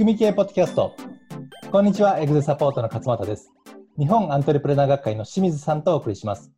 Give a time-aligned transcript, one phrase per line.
[0.00, 0.96] 組み系ポッドキャスト。
[1.70, 3.52] こんにちはエグゼサポートの勝俣です。
[3.98, 6.50] 日本アントレプレナー学会の清水さんとお送りします。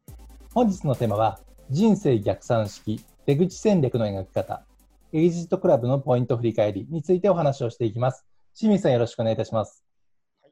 [0.54, 4.64] 本日のテーマは人生逆算式出口戦略の描き方
[5.12, 8.24] エグジットクラブのポイント振り返りについてお話をしていきます。
[8.56, 9.82] 清水さんよろしくお願いいたします。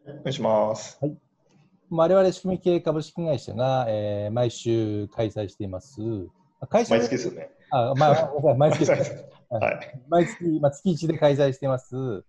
[0.05, 0.99] はい、お願いします。
[1.01, 1.17] はい。
[1.91, 6.01] 我々仕組み系株式会社が、えー毎週開催しています。
[6.91, 7.51] 毎月ですよね。
[7.71, 8.91] あ、まあ、毎月。
[9.51, 10.01] はい。
[10.09, 12.25] 毎月、まあ、月1で開催しています、はい。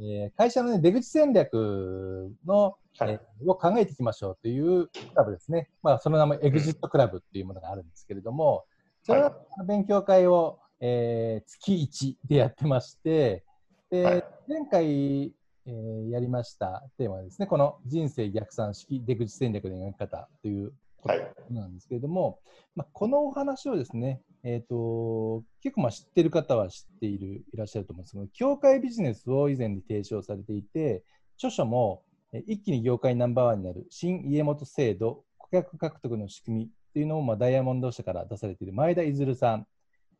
[0.00, 3.10] えー会社の、ね、出口戦略の、はい。
[3.12, 5.70] えーを考えていきましょうというクラブですね。
[5.82, 8.64] まあ、その名もエグジットクラブっていうものがあるんですけれども、
[9.02, 9.32] その
[9.66, 13.44] 勉強会を、えー月1でやってまして、
[13.90, 14.24] ではい。
[14.48, 15.32] 前回、
[15.66, 20.72] えーやりましたテーマはですね、この人生逆算式出口戦略の描き方という
[21.04, 21.32] はい。
[21.54, 22.40] なんですけれども、
[22.76, 31.02] まあ、このお話をですね、えー、と結構まあ知ってる方は知っているいらっしゃると思うんですけど、業界ビジネスを以前に提唱されていて、
[31.36, 39.66] 著書もえ一気に業界ナンバーワンになる新家元制度顧客獲得の仕組みっていうのをまあダイヤモンド社から出されている前田出さん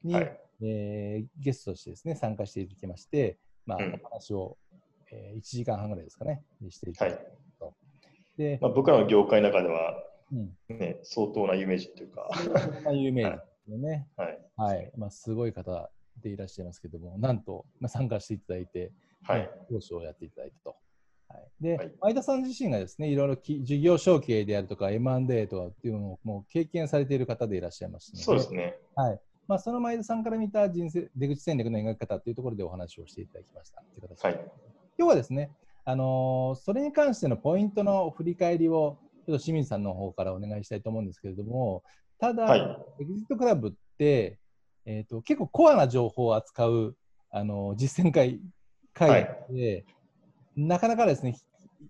[0.03, 0.41] に、はい。
[0.61, 4.57] えーゲストとしてですね参加していただきまして、まあ、うんお話を、
[5.13, 7.23] え1時間半ぐらいですかね、していたはだいい
[7.61, 7.67] た。
[8.37, 12.29] で、まあ、僕らの業界の中では、うん、ね、相当な有名人というか、
[12.85, 14.09] まあ有名ですよね。
[14.17, 14.39] はい。
[14.57, 15.91] はい、まあ、すごい方
[16.21, 19.51] でいらっしゃいますけども、なんと、まあ、参加していただいて、はいね。
[19.69, 20.77] 講師をやっていただいたと。
[21.29, 28.77] はい、で、はい前田さん自身がですね、いろいろき事業承継であるとか、M&A とかっていうのをもう経験されている方でいらっしゃいますので、そうですね。
[28.95, 34.51] はいまあ、その前田さんから見た人生出口戦略の描き方というところでお話をしていただきましたという形で、はい。
[34.99, 35.51] 今日はですね、
[35.87, 41.83] あのーそれに関してのポイントの振り返りを、ちょっと清水さんの方からお願いしたいと思うんですけれども、
[42.19, 42.61] ただ、はい。
[43.03, 44.39] エグジットクラブって、
[44.87, 46.97] えー、と結構コアな情報を扱う
[47.31, 48.41] あの実践会
[48.95, 49.85] 会で、
[50.57, 51.43] なかなかですね、ひ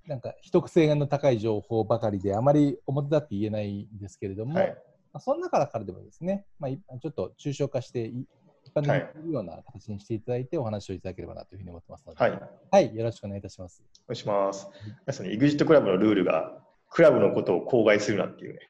[0.09, 4.71] なんか秘匿性の高い情報ばかりで、あまり表立って言えないんですけれども、はい。
[5.13, 8.27] まあ、その中からでもですね、まあ、いちょっと抽象化して、い
[8.65, 12.33] 一般的にはい言えるような形にしていただいて、お話をいただければなというふうに思ってますので、はい。
[12.33, 13.85] おはい、よろしくお願いいたします。
[14.09, 14.69] 願いします。
[15.07, 16.61] 皆さん、エグジットクラブのルールが、
[16.91, 18.61] クラブのことを口外するなっていうね。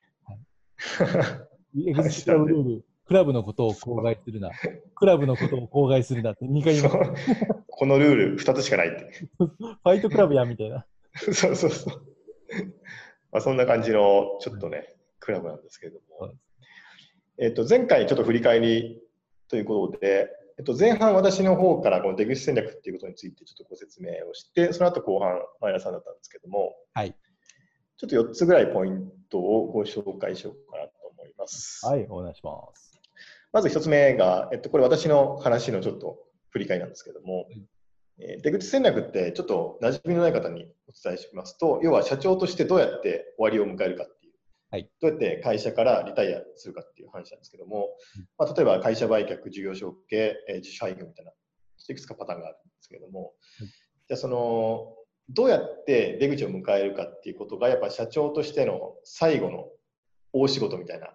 [1.87, 4.51] エグジットクラブルール、クラブのことを口外するな、
[4.95, 7.15] クラブのことを口外するなって2回言いまそう
[7.69, 9.13] このルール2つしかないって。
[9.13, 9.27] す。
[9.39, 10.85] ファイトクラブやみたいな。
[11.15, 12.03] そうそうそう。
[13.31, 16.33] まあ、そんな感じの、ちょっとね、クラブなんですけれども。
[17.39, 19.01] えっと、前回ちょっと振り返り
[19.49, 20.29] ということで、
[20.59, 27.15] えっと、前半私の方からこの出口戦略っていうことについてちょっとご説明をして、その後後半前田さんだったんですけども、はい。
[27.99, 31.85] ちょっと4つぐらいポイントをご紹介しようかなと思います。
[31.85, 33.01] はい、お願いします。
[33.53, 36.17] まず1つ目が、えっと、これ私の話のちょっと
[36.51, 37.47] 振り返りなんですけども、
[38.21, 44.33] えー出口戦略ってちょっと馴染みのない方にお伝えしますと、要は社長としてどうやって終わりを迎えるかっていう、
[44.71, 53.67] はいどうやって会社からリタイアするかっていう話なんですけども、うんまあ、例えば会社売却、事業承継、えー自主廃業みたいな、いくつかパターンがあるんですけども、うん
[54.09, 54.95] じゃあその、
[55.31, 59.69] どうやって出口を迎えるかっていうことが、やっぱ社長としての最後の
[60.33, 61.09] 大仕事みたいな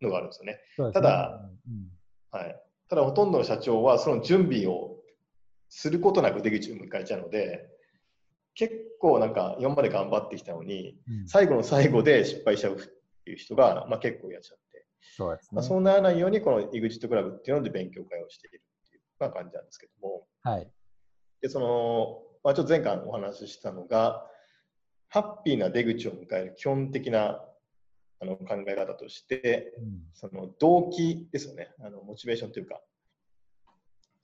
[0.00, 0.58] のがあるんですよね。
[0.78, 1.88] ねただ、うん
[2.30, 4.96] はい、ただほとんどの社長はその準備を
[5.68, 7.66] することなく出口を迎えちゃうので
[8.54, 12.78] 結構なんか今まで頑張ってきたのにうん最後の最後で失敗しちゃうっ
[13.24, 15.64] ていう人が、まあ、結構いらっしゃって、そうですねまあ、。
[15.64, 20.68] そうならないようにこの EXIT クラブっていうので勉強会をしているっていうまあ感じなんですけどもはい。
[21.40, 24.24] でその、まあ、ちょっと前回お話ししたのが
[25.08, 27.40] ハッピーな出口を迎える基本的な
[28.20, 30.02] あの考え方としてうん。
[30.14, 32.80] その動機ですよね、あのモチベーションというか、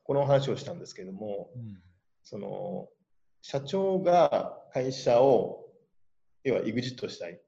[0.05, 1.83] この話をしたんですけれども、うん。
[2.22, 2.87] その
[3.43, 5.65] 社長が会社を、
[6.44, 7.41] 要は EXIT したい、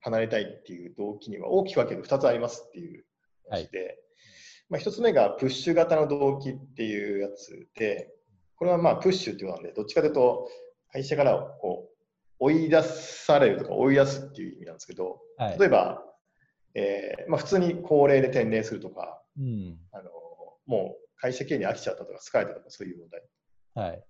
[0.00, 3.04] 離れたいっていう動機には大きく分ける2つありますっていう
[3.48, 3.96] 話で、
[4.70, 8.15] まあ、1つ目がプッシュ型の動機っていうやつで、
[8.56, 10.48] これはまあプッシュっていうのはね、どっちかというと、
[10.92, 11.96] 会社からこう
[12.38, 15.58] 追い出されるとか追い出すっていう意味なんですけど、はい。
[15.58, 16.02] 例えば、
[16.74, 19.78] えーまあ、普通に高齢で転齢するとか、うん。
[19.92, 20.10] あの
[20.66, 23.22] もう会社経営に飽きちゃったとか疲れたとかそういう問題。
[23.74, 24.04] はい。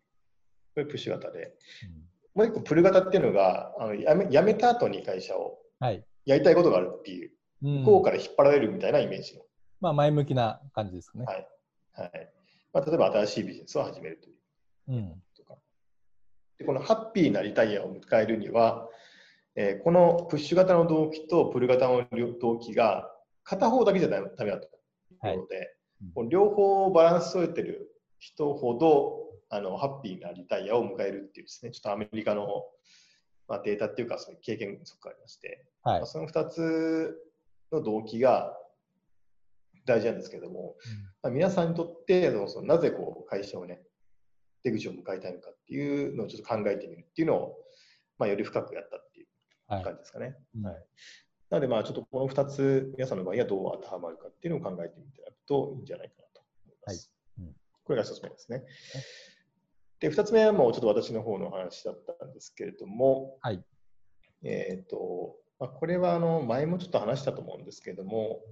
[0.75, 1.55] これプッシュ型で。
[1.85, 6.05] うんもう一個プル型っていうのがあの辞め辞めた後に会社をはい。
[6.27, 7.37] やりたいことがあるっていう、うん
[7.81, 9.43] 向こうから引っ張られるみたいなイメージの。
[9.81, 11.25] まあ、前向きな感じですね。
[11.25, 11.49] はい
[11.95, 12.33] はい
[12.75, 14.36] まあ、例えば新しいビジネスを始めるといううん。
[15.37, 15.57] とか。
[16.59, 18.89] でこのハッピーなリタイアを迎えるには、
[19.55, 22.07] えーこのプッシュ型の動機とプル型の
[22.41, 23.11] 動機が
[23.45, 24.59] 片方だけじゃダメだというこ
[25.19, 25.39] とで、はい。
[26.15, 32.65] こう両方バランスを取れてる人ほどあのハッピーなリタイアを迎えるっていうですね、ちょっとアメリカの、
[33.49, 36.01] まあ、データっていうか、そういう経験則がありまして、はい。
[36.01, 37.17] まあ、その2つ
[37.71, 38.57] の動機が
[39.85, 40.75] 大事なんですけども、
[41.23, 43.81] まあ、皆さんにとってそのそのなぜこう会社をね、
[44.63, 47.57] 出口を迎えたいのかっていうのをちょっと考えてみるっていうのを、
[48.19, 49.27] まあ、より深くやったっていう
[49.69, 50.37] はい感じですかね。
[50.57, 50.85] うんはい
[51.49, 57.13] なので、まあ、ちょっとこの2つ、皆さんの場合はどう当てはまるかっていうのを考えてみていただくといいんじゃないかなと思います。
[57.39, 58.65] はいうんこれが1つ目ですね。
[60.01, 63.65] で、2つ目はもうちょっと私の方の話だったんですけれども、はい
[64.43, 68.43] えっ、と、まあ、これはあの前もちょっと話したと思うんですけれども、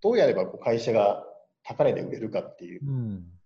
[0.00, 1.22] どうやればこう会社が
[1.62, 3.37] 高値で売れるかっていううん。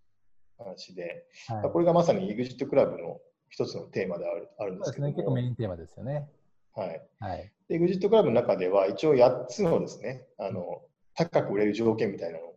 [0.63, 5.25] 話で、はいまあこれがまさに EXIT クラブの一つのテーマであるあるんですけどそうですね。
[5.25, 6.29] 結構も、メインテーマですよね。
[6.75, 7.53] はい、はい。
[7.69, 10.83] で EXIT クラブの中では一応8つのですね、あの
[11.15, 12.55] 高く売れる条件みたいなのを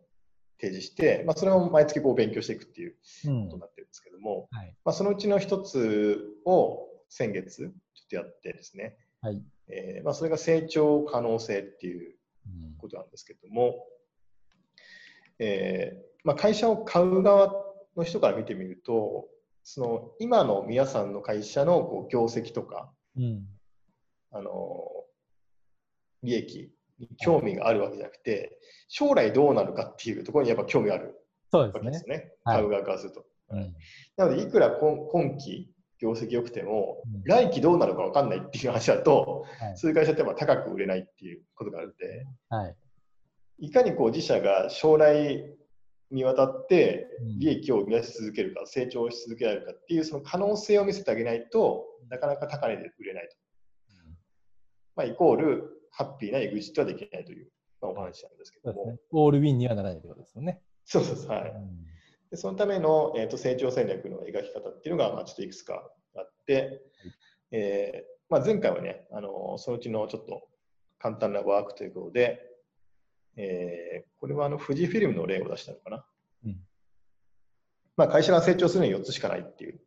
[0.58, 2.94] 提示して、まあ、それを毎月こう勉強していくっていう
[3.26, 4.74] うんことになってるんですけども、はい。
[4.84, 7.72] まあ、そのうちの一つを先月ちょっ
[8.08, 9.42] とやってですね、はい。
[9.68, 12.16] えーまあ、それが成長可能性っていう
[12.46, 13.84] うんことなんですけども、
[15.38, 17.65] えーまあ、会社を買う側
[18.00, 19.26] の人から見てみると、
[19.62, 23.46] その今の皆さんの会社のこう業績とか、うん。
[24.32, 24.50] あの
[26.22, 28.58] 利益に興味があるわけじゃなくて、
[28.88, 31.14] 将来どうなるかっていうところにやっぱ興味がある
[31.50, 32.08] そうですねわけです。
[32.08, 32.14] ね、
[32.44, 33.24] はい買う側からすると。
[33.50, 33.74] うん
[34.16, 42.76] なので、いくら今今期業績良くてもうん、来期どうなるか分かんないっていう話だと、はいそういう会社ってやっぱ高く売れないっていうことがあるので、はい。
[43.58, 45.46] いかにこう自社が将来
[46.10, 53.36] にわたってうん利益を生み出し続けるか、成長し続けられるかっていうその可能性を見せてあげないとなかなか高値で売れないと。
[54.94, 57.50] まあ、イコールハッピーなエグジットはできないという、
[57.82, 58.86] まあ、お話なんですけども。
[58.92, 58.98] ね。
[59.10, 60.62] オールウィンにはならないということですよね。
[60.86, 61.28] そうそうそう。
[61.28, 61.50] はい。
[61.50, 61.86] うん
[62.30, 66.82] でそのための、えー、と成長戦略の描き方っていうのが、まあ、ちょっといくつかあって、
[67.52, 70.42] えーまあ、前回はね、あのそのうちのちょっと
[70.98, 72.40] 簡単なワークということで、
[73.36, 76.04] えーこれはあの富士フィルムの例を出したのかな。
[76.46, 76.56] うん
[77.96, 79.80] まあ、会社が成長するには4つしかないっていう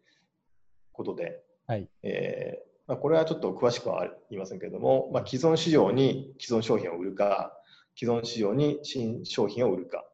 [0.94, 1.90] ことで、はい。
[2.04, 7.54] えーまあ、これはちょっと詳しくは言いませんけれども、まあ、既存市場に既存商品を売るか、
[7.96, 10.06] 既存市場に新商品を売るか、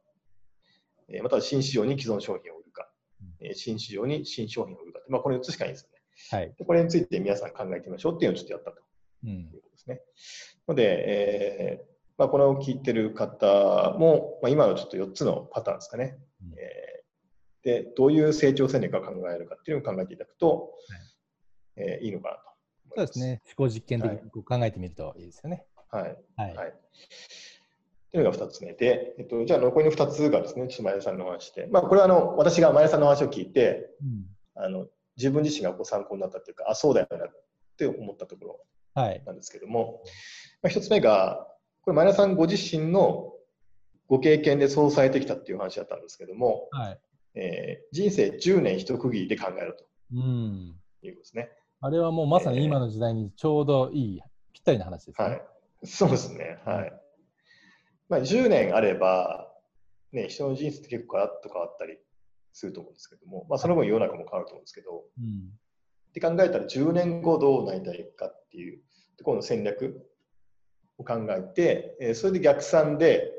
[1.08, 2.88] えーまたは新市場に既存商品を売るか、
[3.40, 6.38] えー新市場に新商品を売るかって、まあ、これ4つしかないんですよね。
[6.38, 6.54] はい。
[6.58, 8.82] でこれについて皆さん考えてみましょうっていうのをちょっとやったと
[9.24, 10.00] うんいうことですね。
[10.68, 16.18] ので、えーまあ、これを聞いてる方も、まあ、今のちょっと4つのパターンですかね。
[16.42, 16.96] うんえー
[17.62, 20.72] で、どういう成長戦略が考えるかっていうのを考えていただくと、
[21.74, 22.42] えーいいのかなと。
[22.96, 23.42] そうですね。
[23.44, 25.66] 思考実験的に考えてみるといいですよね。
[25.90, 26.16] はい。
[26.36, 26.54] はい。
[26.54, 26.74] はい。
[28.12, 34.26] というのが2つ目で、えっと、じゃあ残りの2つがですね、ちょっと前田さんの話で、まあ、これはあの私が前田さんの話を聞いて、うん
[34.58, 34.86] あの
[35.18, 37.30] 自分自身がこう参考になったというか、あ、そうだよなっ
[37.78, 38.60] て思ったところ
[38.94, 39.22] はい。
[39.26, 40.02] なんですけども、
[40.62, 41.46] まあ、1つ目が、
[41.86, 43.32] これ前田さんご自身の
[44.08, 47.00] ご経験でそうされてきたっていう話だったんですけども、はい。
[47.36, 49.76] えー人生10年一区切りで考える
[50.12, 50.74] うん。
[51.00, 51.50] ということですね。
[51.80, 54.20] あれはもうまさに今の時代にちょうどいい、
[54.52, 55.28] ぴったりな話ですね。
[55.28, 55.42] はい。
[55.84, 56.58] そうですね。
[56.64, 56.92] はい。
[58.08, 59.48] まあ、10年あれば、
[60.10, 61.98] ね、人の人生って結構ガラッと変わったり
[62.52, 65.52] すると思うんですけども、まあ、その分世の中も変わると思うんですけど、うん。
[66.08, 68.80] って考えたら10年後どうなりたいかっていう
[69.18, 70.04] ところの戦略
[70.98, 73.32] を考えて、えーそれで逆算で、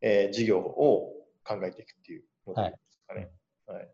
[0.00, 1.12] えー事業を
[1.44, 3.28] 考えていくっていうモデルですかね。
[3.66, 3.88] はい。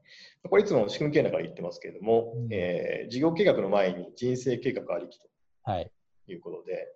[0.49, 2.49] これいつも仕組み系だから言ってますけれども、うん。
[2.53, 5.29] えー事業計画の前に人生計画ありきと
[5.65, 5.91] はい。
[6.29, 6.87] いうことで、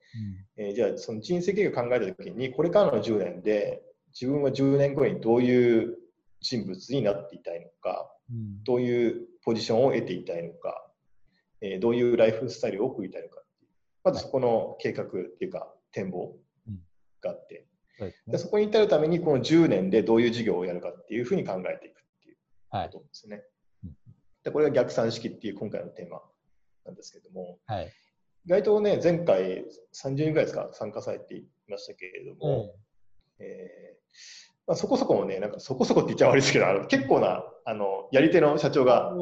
[0.57, 0.65] うん。
[0.67, 3.83] えーじゃあその人生計画考えたときに、これからの10年で
[4.19, 5.97] 自分は10年後にどういう
[6.41, 8.63] 人物になっていたいのか、うん。
[8.65, 10.83] どういうポジションを得ていたいのか、
[11.61, 13.41] えーどういうライフスタイルを送りたいのか
[14.05, 15.07] まずそこの計画っ
[15.39, 16.37] ていうか展望
[16.69, 16.79] うん
[17.23, 17.67] があって、
[17.99, 18.33] そうですね。
[18.33, 22.37] でそこに至るためにこの10年でどういう事業をやるかっていうふうに考えていくっていう
[22.71, 22.91] はい。
[22.91, 23.43] ことですね。
[23.85, 23.97] うん
[24.45, 26.23] でこれが逆算式っていう今回のテーマ
[26.85, 27.93] なんですけども、はい。
[28.47, 32.73] 意外とね、前回30人ぐらいですか参加されていましたけれども、
[33.41, 39.13] えーまあ、そこそこもね、なんかそこそこって言っちゃ悪いですけど、あの結構なあのやり手の社長が、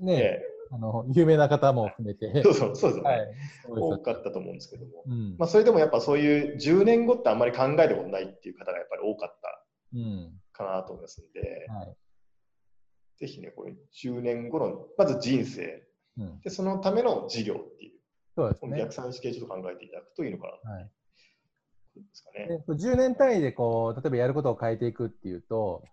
[0.00, 2.32] ね、えあの、有名な方も含めて。
[2.32, 3.34] ーそうそうそうですよね、はい。
[3.66, 5.36] そう多かったと思うんですけども、うん。
[5.38, 10.32] まあ、それでもやっぱそういう10年後ってあんまり考えたことないっていう方がやっぱり多かったうん。
[10.52, 11.96] かなと思いますんで、はい。
[13.18, 15.86] ぜひね、これ10年後の、まず人生、
[16.18, 16.40] うん。
[16.40, 18.00] でそのための事業っていう、
[18.34, 18.92] そうですね逆。
[18.92, 20.90] 算式でちょっと考えていただくといいのかなはい。
[21.94, 22.48] とですかね。
[22.48, 25.84] で10年単位でこう、例えばやることを変えていくっていうと、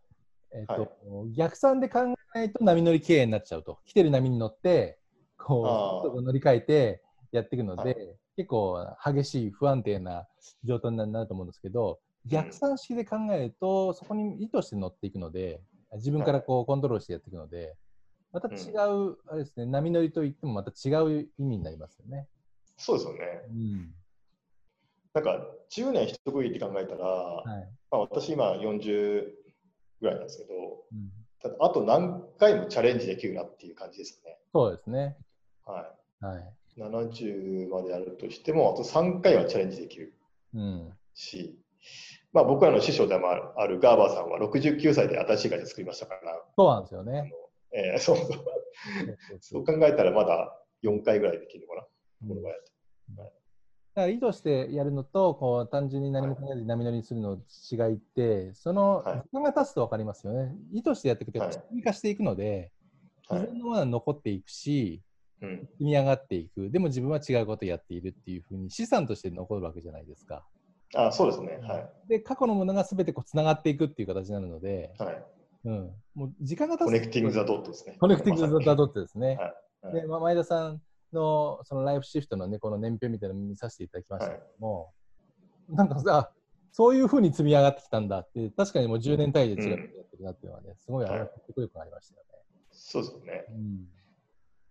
[0.53, 1.99] えっと、はい、逆算で考
[2.35, 3.79] えないと波乗り経営になっちゃうと。
[3.85, 4.99] 来てる波に乗って、
[5.37, 7.95] こう、乗り換えてやっていくので、はい、
[8.37, 10.27] 結構激しい不安定な
[10.63, 15.61] 状態になると思うんですけど、逆算式で考えると、そこに意図して乗っていくので、
[15.93, 17.75] 自分からこうコントロールしてやっていくので、
[18.31, 22.27] また違う、あれですね、波乗りといってもまた違う意味になりますよね。
[22.77, 23.19] そうですよね。
[23.49, 23.93] うん、
[25.13, 27.69] なんか、10年一区切りって考えたら、はい。
[27.91, 29.40] まあ、私今40
[30.01, 30.53] ぐらいなんですけど、
[30.91, 34.37] うん、ただあと何回もチャレンジできるなっていう感じですよね。
[34.51, 35.17] そうですね。
[35.65, 36.25] はい。
[36.25, 40.13] はい、70までやるとしても、あと3回はチャレンジできる
[41.13, 41.57] し、
[42.31, 43.27] まあ、僕らの師匠でも
[43.57, 46.43] あるガーバーさんは69歳で新しい会社作りましたから。
[46.55, 47.33] そうなんですよね。
[47.73, 48.27] えー、 そうそう。
[49.39, 53.40] そう考えたらまだ4回ぐらいできるのかな、この場合だと。
[53.93, 57.39] だから意図してやるのと、こう単純に何も考えずに波乗りにするの
[57.71, 60.55] 違いって、その時間が経つと分かりますよね。
[60.71, 62.71] 意図してやっていくと、積み化していくので、
[63.29, 65.01] 自分のものは残っていくし、
[65.41, 70.45] 積み上がっていく、でも自分は違うことをやっているっていうふうに資産として残るわけじゃないですか。
[70.95, 71.59] あそうですね。
[71.61, 71.89] はい。
[72.07, 75.25] で、過去のものがすべてこうつながっていくっていう形になるので、はい。
[75.65, 75.91] うん。
[76.15, 77.97] もう時間が経つコネクティング・ザ・ドットですね。
[77.99, 79.37] コネクティング・ザ・ドットですね。
[79.83, 79.95] はい。
[79.95, 80.81] で、まあ、前田さん
[81.13, 84.31] のそのライフシフトのね、この年表みたいなのを見させていただきました。
[84.31, 84.93] けども、
[85.69, 86.31] はい、なんかさ、
[86.71, 92.27] そういうふうに積み上がってきたんだって、確かにもう10年単位で違ってやってるなっていうのはね、すごい納得力がありましたよね。
[92.71, 93.45] そうですよね。
[93.49, 93.87] うん。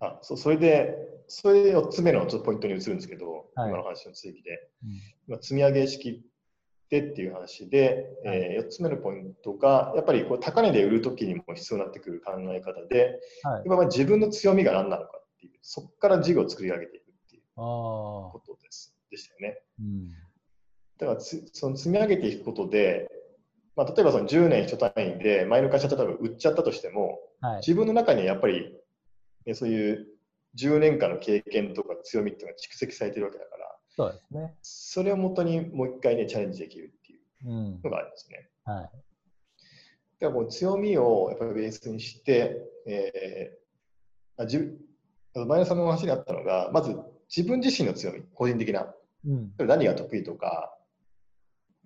[0.02, 0.96] あそうそれで、
[1.28, 4.68] それで4つ目のちょっとポイントに移るんですけど、はい、今の話の続きで、
[5.28, 6.22] うん、積み上げ式
[6.88, 19.58] でっていう話で、はい、えー、4つ目のポイントが、やっぱりこう高値で売るときにも必要になってくる考え方で、はい、今自分の強みが何なのかっていう、そこから事業を作り上げていくっていうことですでしたよね。
[19.80, 20.08] うん、
[20.98, 23.10] だからその積み上げていくことで、
[23.76, 28.76] まあ、例えばその10年一単位で前の会社例えば売っちゃったとしても、はい、自分の中にやっぱり
[29.54, 30.06] そういう
[30.58, 34.54] 10年間の経験とか強みっていうのが蓄積されてるわけだから、そうですね。
[34.62, 38.48] それをもとにもう一回ね、チャレンジできるっていうのがありますね。
[38.66, 38.84] うん、はい。
[38.84, 38.94] だか
[40.20, 42.56] らこう強みをやっぱりベースにして、
[42.86, 44.58] えー、あじ
[45.34, 46.96] 前田さんの話にあったのが、まず
[47.34, 48.92] 自分自身の強み、個人的な。
[49.26, 50.74] うん、何が得意とか、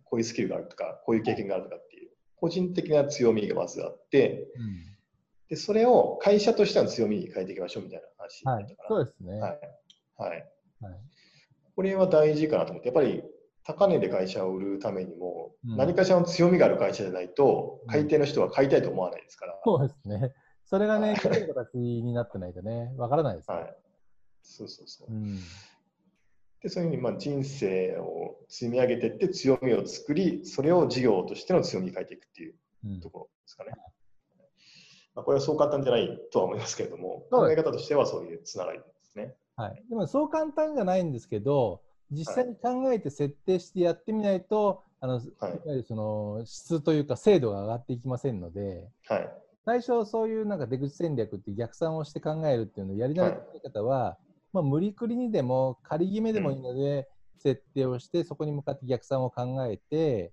[0.05, 4.95] こういうスキルがあるとか、こういう経験があるとかっていう、個人的な強みがまずあって、うん
[5.49, 9.41] で、それを会社としての強みに変えていきましょうみたいな話だったから、はい、そうですね。
[9.41, 9.61] はい。
[10.17, 10.31] はい。
[10.81, 11.01] はい、
[11.77, 13.23] これは大事かなと思って、やっぱり
[13.65, 19.61] 高値で会社を売るためにも、うん、何かしらの強みがある会社じゃないと、買い手の人は買いたいと思わないですから。
[19.65, 20.33] そうですね。
[20.75, 23.57] それがね、きれい形になってないとね、わからないですね。
[23.57, 23.77] はい。
[24.43, 25.09] そうそうそう。
[25.09, 25.39] うん、
[26.61, 33.71] で、そういうふうにまあ人生を積み上げていって強みを作り、それを事業としての強みに変えていくっていうところですかね。
[33.77, 33.95] うん
[35.15, 39.37] まあ、これはそう簡単じゃないとは思いますけれども、考え方としてはそういうつながりですね。
[39.55, 49.31] はい、でもそう簡単じゃないんですけど、実際に考えて設定してやってみないと、あの、はい、いわゆるその質というか精度が上がっていきませんので、はい、
[49.65, 60.33] 最初そういうなんか出口戦略って逆算をして考えるっていうのをやり慣れた方は、はい、まあ、無理くりにでも仮決めでもいいので、設定をして、そこに向かって逆算を考えて、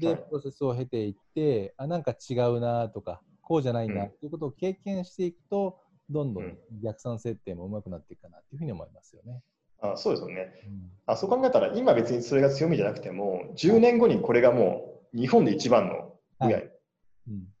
[0.00, 3.94] で、プロセスを経ていって、あ、なんか違うなとか、こうじゃないん。
[3.94, 5.78] だっていうことを経験していくと、
[6.10, 9.42] どんどん逆算設定もうまくなっていくかなっていうふうに思いますよね。
[9.80, 11.16] あそうですよね、うん、あ。
[11.16, 16.64] そう考えたら、今別にそれが強みじゃなくても、10年後にこれがもう日本で一番の分野、はい。
[16.64, 16.70] うん、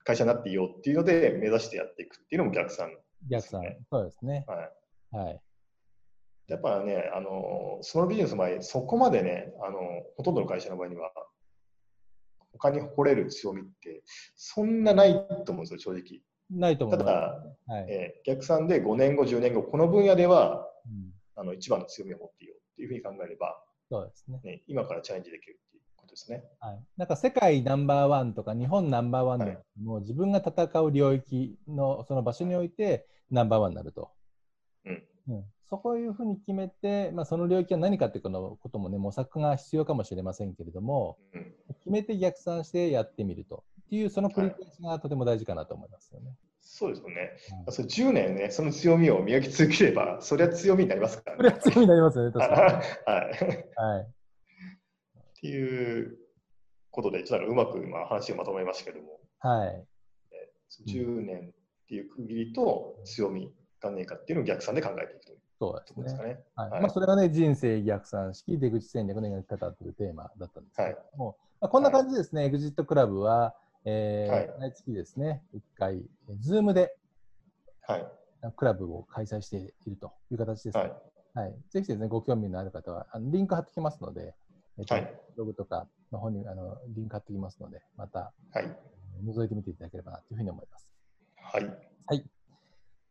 [0.08, 2.96] 会社になっていようっていうので目指してやっていくっていうのも逆算、ね、
[3.30, 4.46] 逆算、そうですね。
[4.48, 5.24] はい。
[5.24, 5.40] はい、
[6.48, 9.78] やっぱね、あのそのビジネスの場合、そこまでね、あの
[10.16, 11.12] ほとんどの会社の場合には、
[12.52, 14.02] 他に誇れる強みって、
[14.34, 15.12] そんなない
[15.44, 16.22] と思うんですよ、正直。
[16.50, 16.98] ないと思う。
[16.98, 17.12] ただ、
[17.66, 25.77] はい、えー、逆算で5年後、10年後、この分野では、うん、あの一番の強みを持っていようっていうふうに考えれば、そうですね、ね、今からチャレンジできるっていう
[26.20, 26.44] ですね。
[26.60, 34.10] はい、なんか世界ナンバーワンとか日本ナンバーワンでも、はい、自分が戦う領域のその場所においてナンバーワンになると。
[34.84, 46.28] うん、うんそういうふうに決めて、まあ、その領域は何かということもね、模索が必要かもしれませんけれども、うん、決めて逆算してやってみるとっていう、その繰り返しがとても大事かなと思いますよね。
[46.28, 47.14] はい、そうですよね。
[47.66, 51.38] うん、そ10年ね、その強みを磨き続ければ、それは強みになりますからね。
[51.38, 52.62] それは強みになりますよね、確かに。
[53.04, 53.96] はい。
[53.96, 54.06] はい。
[55.38, 56.18] っていう
[56.90, 59.84] ことで、ちょっとうまく今話をまとめましたけども、はい。
[60.86, 65.38] 10年っていう区切りと強みがねえかっていうのを逆算で考えていくという。
[65.60, 66.24] そうですね。
[66.24, 73.54] ねはいまあ、それがね、人生逆算式出口戦略の描き方というテーマだったんですけども、はい、まあ、こんな感じですね、 EXIT CLUB は、
[73.84, 76.02] えーはい毎月ですね、1回、
[76.40, 76.96] Zoom で
[77.82, 78.06] はい。
[78.56, 80.92] クラブを開催しているという形です、はい。
[81.34, 81.54] はい。
[81.70, 84.34] ぜひですね、ご興味のある方は、あのリンク貼ってきますので、
[84.78, 88.76] えっとはいブログとかの方にあのリンク貼ってきますので、またはい。
[89.24, 90.88] 覗いてみていただければなというふうに思います。
[91.42, 92.24] はい。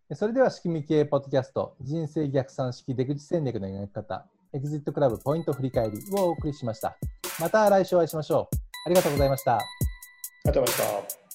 [0.10, 6.98] でそれでは、仕組み系ポッドキャスト、人生逆算式出口戦略の描き方、エグジットクラブポイント振り返りをお送りしました。
[7.42, 8.56] また来週お会いしましょう。
[8.86, 9.58] ありがとうございました。
[9.58, 9.64] あり
[10.46, 11.27] がとうございました。